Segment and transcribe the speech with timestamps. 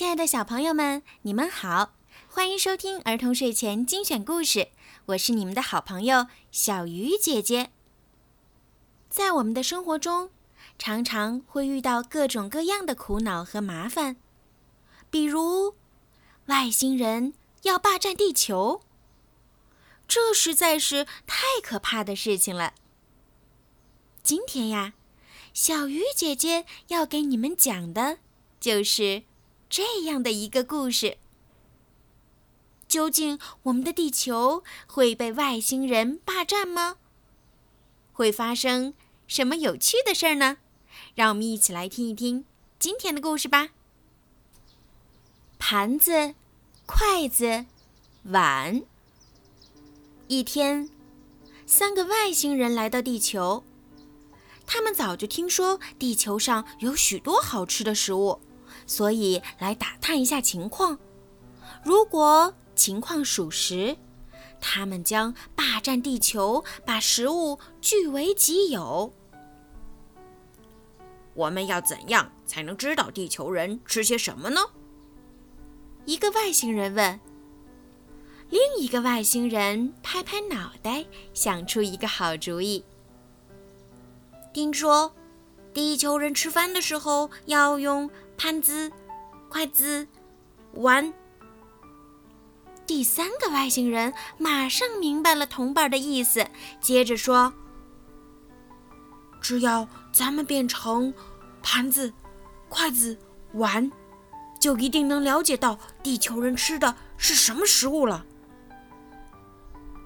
[0.00, 1.92] 亲爱的小朋友们，你们好，
[2.26, 4.68] 欢迎收听儿童睡前精选故事。
[5.08, 7.70] 我是你们的好朋友小鱼姐姐。
[9.10, 10.30] 在我们的生活中，
[10.78, 14.16] 常常会遇到各种各样的苦恼和麻烦，
[15.10, 15.74] 比如
[16.46, 18.80] 外星人要霸占地球，
[20.08, 22.72] 这实在是太可怕的事情了。
[24.22, 24.94] 今天呀，
[25.52, 28.20] 小鱼姐姐要给你们讲的，
[28.58, 29.24] 就是
[29.70, 31.16] 这样的一个故事。
[32.88, 36.96] 究竟我们的地球会被外星人霸占吗？
[38.12, 38.94] 会发生
[39.28, 40.58] 什么有趣的事儿呢？
[41.14, 42.44] 让我们一起来听一听
[42.80, 43.68] 今天的故事吧。
[45.60, 46.34] 盘子、
[46.84, 47.66] 筷子、
[48.24, 48.82] 碗。
[50.26, 50.90] 一天，
[51.64, 53.62] 三个外星人来到地球。
[54.66, 58.40] 他们早就听说地球上有许多好吃的食物，
[58.90, 60.98] 所以来打探一下情况。
[61.84, 63.96] 如果情况属实，
[64.60, 69.14] 他们将霸占地球，把食物据为己有。
[71.34, 74.60] 我们要怎样才能知道地球人吃些什么呢？
[76.04, 77.20] 一个外星人问。
[78.48, 82.84] 另一个外星人拍拍脑袋，想出一个好主意。
[84.52, 85.14] 听说，
[85.72, 88.10] 地球人吃饭的时候要用
[88.42, 88.90] 盘子、
[89.50, 90.08] 筷子、
[90.72, 91.12] 碗。
[92.86, 96.46] 第三个外星人马上明白了同伴的意思，
[96.80, 97.52] 接着说
[99.42, 101.12] ：“只要咱们变成
[101.62, 102.14] 盘子、
[102.70, 103.18] 筷子、
[103.52, 103.92] 碗，
[104.58, 108.24] 就一定能了解到地球人吃的是什么食物了。”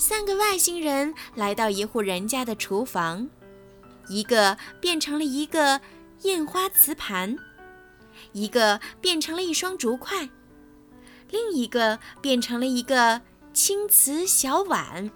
[0.00, 3.28] 三个外星人来到一户人家的厨房。
[4.08, 5.82] 一个变成了一个
[6.22, 7.36] 印花瓷盘，
[8.32, 10.28] 一个变成了一双竹筷，
[11.30, 13.20] 另一个变成了一个
[13.52, 15.10] 青瓷小碗。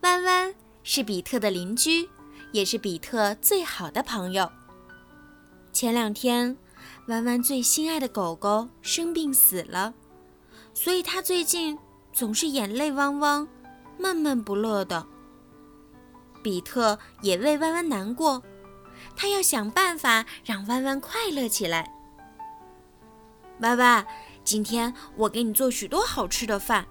[0.00, 2.08] 弯弯是比特的邻居，
[2.52, 4.50] 也是比特最好的朋友。
[5.72, 6.56] 前两天，
[7.08, 9.94] 弯弯最心爱的狗狗生病死了，
[10.74, 11.78] 所以它最近
[12.12, 13.48] 总是眼泪汪汪、
[13.98, 15.06] 闷闷不乐的。
[16.42, 18.42] 比特也为弯弯难过，
[19.16, 21.90] 他要想办法让弯弯快乐起来。
[23.60, 24.06] 弯弯，
[24.42, 26.86] 今天我给你做许多好吃的饭。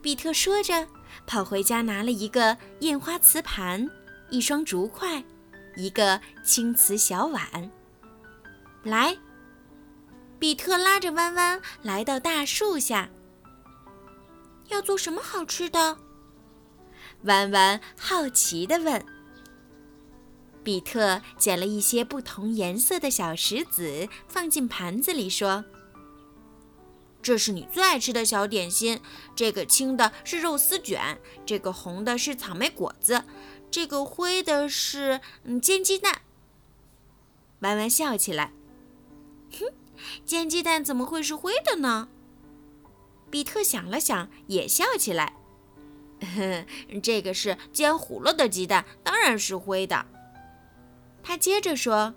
[0.00, 0.88] 比特说着，
[1.26, 3.88] 跑回家拿了一个印花瓷盘、
[4.30, 5.22] 一双竹筷、
[5.76, 7.70] 一个青瓷小碗。
[8.82, 9.16] 来，
[10.40, 13.08] 比特拉着弯弯来到大树下。
[14.68, 15.98] 要做什么好吃的？
[17.22, 19.06] 弯弯好奇地问
[20.62, 25.64] ：“比特捡了一些不同颜色的小石子，放进盘子里，说
[27.22, 29.00] ：‘这是你最爱吃的小点心。
[29.34, 33.24] 这个青的是肉丝卷，这个红的是草莓果子，
[33.70, 36.22] 这个灰的是嗯煎鸡蛋。’
[37.60, 38.52] 弯弯笑起来
[39.58, 39.66] ：‘哼，
[40.24, 42.08] 煎鸡蛋怎么会是灰的呢？’
[43.30, 45.36] 比特想了想，也笑起来。”
[47.02, 50.06] 这个是煎糊了的鸡蛋，当然是灰的。
[51.22, 52.14] 他接着说：“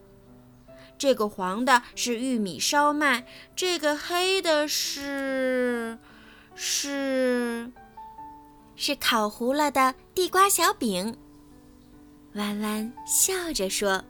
[0.98, 5.98] 这个黄的是玉米烧麦，这个黑的是
[6.56, 7.72] 是
[8.76, 11.18] 是烤糊了的地瓜小饼。”
[12.34, 14.04] 弯弯笑着说：“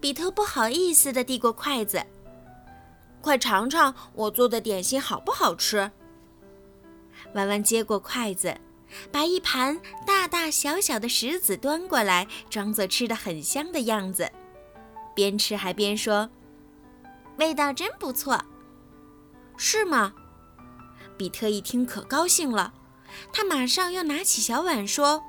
[0.00, 2.04] 比特不好意思地递过筷子，
[3.22, 5.90] 快尝尝我做的点心好不好吃。”
[7.34, 8.54] 弯弯接过筷子，
[9.10, 14.30] 把一盘大大小小的石子端过来，装作吃的很香的样子，
[15.14, 16.30] 边吃还边说
[17.38, 18.40] ：“味道真不错，
[19.56, 20.12] 是吗？”
[21.16, 22.74] 比特一听可高兴了，
[23.32, 25.22] 他马上又拿起小碗说：“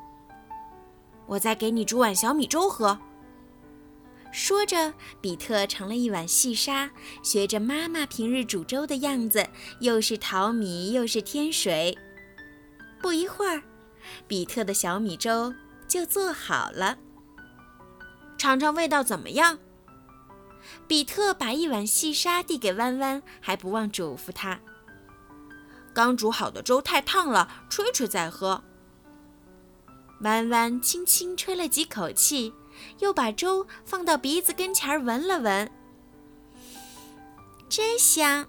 [1.27, 2.99] 我再给你煮碗小米粥喝。”
[4.31, 6.89] 说着，比特盛了一碗细沙，
[7.23, 9.47] 学着妈妈平日煮粥的样子，
[9.79, 11.97] 又是淘米又是添水。
[13.05, 13.61] 不一会儿，
[14.27, 15.53] 比特的小米粥
[15.87, 16.97] 就做好了。
[18.35, 19.59] 尝尝味道怎么样？
[20.87, 24.59] 比特把一碗细沙递给弯弯，还不忘嘱咐他
[25.93, 28.63] ：“刚煮好的粥太烫了，吹吹再喝。”
[30.21, 32.55] 弯弯轻轻吹了几口气。
[32.99, 35.71] 又把粥放到鼻子跟前闻了闻，
[37.69, 38.47] 真香。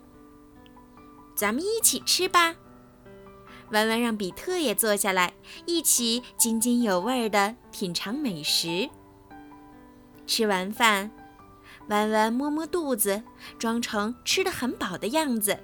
[1.36, 2.56] 咱们一起吃吧。
[3.70, 5.32] 弯弯让比特也坐下来，
[5.64, 8.88] 一起津津有味地品尝美食。
[10.26, 11.10] 吃完饭，
[11.88, 13.22] 弯弯摸摸肚子，
[13.58, 15.58] 装成吃得很饱的样子，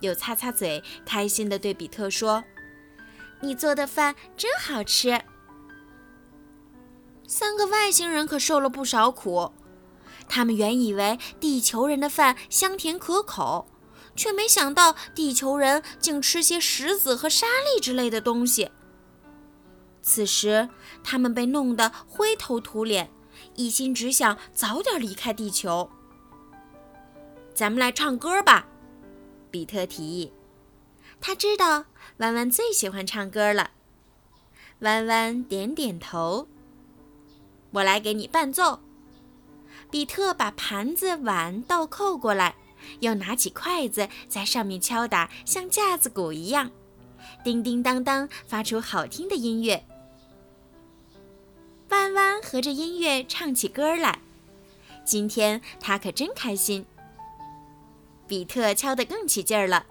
[0.00, 2.44] 又擦擦嘴，开心地对比特说
[3.42, 5.20] ：“你做的饭真好吃。”
[7.26, 9.52] 三个外星人可受了不少苦，
[10.28, 13.66] 他们原以为地球人的饭香甜可口，
[14.16, 18.70] 却没想到地球人竟吃些石子和沙粒之类的东西。
[20.02, 20.68] 此时，
[21.02, 23.10] 他们被弄得灰头土脸。
[23.56, 25.90] 一心只想早点离开地球。
[27.52, 28.66] 咱们来唱歌吧，
[29.50, 30.32] 比特提议。
[31.20, 31.84] 他知道
[32.18, 33.70] 弯弯最喜欢唱歌了。
[34.80, 36.48] 弯弯点点头。
[37.72, 38.80] 我来给你伴奏。
[39.90, 42.56] 比特把盘子碗倒扣过来，
[43.00, 46.70] 又拿起筷子在上面敲打，像架子鼓一样，
[47.42, 49.84] 叮叮当当，发出好听的音乐。
[51.90, 54.20] 弯弯和着音乐唱起歌来，
[55.04, 56.84] 今天他可真开心。
[58.26, 59.86] 比特敲得更起劲儿了，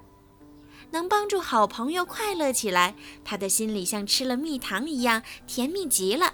[0.91, 6.33] 能帮助好朋友快乐起来，他的心里像吃了蜜糖一样甜蜜极了。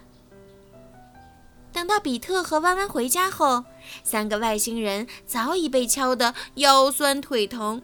[1.90, 3.66] 到比特和弯弯回家后，
[4.04, 7.82] 三个外星人早已被敲得腰酸腿疼，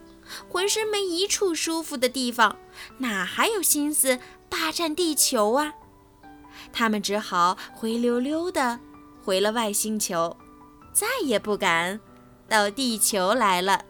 [0.48, 2.56] 浑身没一处舒服的地方，
[2.98, 5.74] 哪还有心思霸占地球啊？
[6.72, 8.78] 他们只好灰溜溜的
[9.24, 10.36] 回了外星球，
[10.92, 11.98] 再也不敢
[12.48, 13.84] 到地球来了。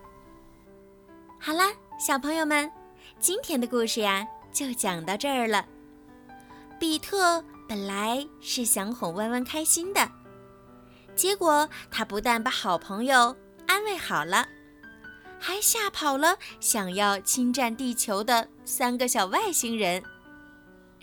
[1.39, 2.73] 好啦，小朋友们，
[3.21, 5.67] 今天的故事呀就讲到这儿了。
[6.81, 10.11] 比特本来是想哄弯弯开心的，
[11.15, 13.37] 结果他不但把好朋友
[13.67, 14.47] 安慰好了，
[15.39, 20.03] 还吓跑了想要侵占地球的三个小外星人。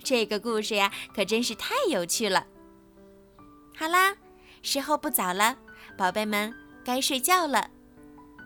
[0.04, 2.46] 这个故事呀，可真是太有趣了。
[3.76, 4.16] 好啦，
[4.62, 5.58] 时候不早了，
[5.98, 6.54] 宝贝们
[6.86, 7.70] 该睡觉了。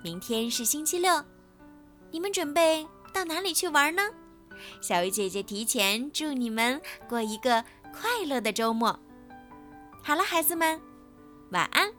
[0.03, 1.23] 明天是星期六，
[2.11, 4.03] 你们准备到哪里去玩呢？
[4.81, 7.63] 小鱼姐姐提前祝你们过一个
[7.99, 8.97] 快乐的周末。
[10.03, 10.79] 好了，孩子们，
[11.51, 11.91] 晚安。